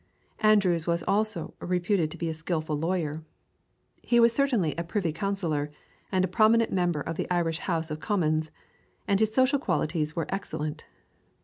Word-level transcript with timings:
Andrews 0.39 0.87
was 0.87 1.03
also 1.03 1.53
reputed 1.59 2.09
to 2.09 2.17
be 2.17 2.27
a 2.27 2.33
skilful 2.33 2.75
lawyer. 2.75 3.23
He 4.01 4.19
was 4.19 4.33
certainly 4.33 4.73
a 4.75 4.83
Privy 4.83 5.13
Councillor 5.13 5.71
and 6.11 6.25
a 6.25 6.27
prominent 6.27 6.73
member 6.73 7.01
of 7.01 7.17
the 7.17 7.29
Irish 7.29 7.59
House 7.59 7.91
of 7.91 7.99
Commons, 7.99 8.49
and 9.07 9.19
his 9.19 9.31
social 9.31 9.59
qualities 9.59 10.15
were 10.15 10.25
excellent. 10.29 10.87